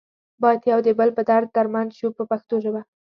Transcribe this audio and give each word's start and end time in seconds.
باید 0.41 0.61
یو 0.71 0.79
د 0.87 0.89
بل 0.99 1.09
په 1.17 1.21
درد 1.29 1.47
دردمند 1.55 1.89
شو 1.97 2.07
په 2.17 2.23
پښتو 2.31 2.55
ژبه. 2.63 2.81